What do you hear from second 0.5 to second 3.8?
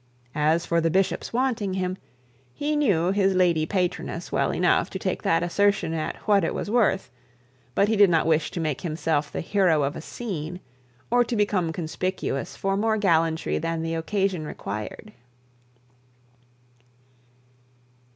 for the bishop's wanting him, he knew his lady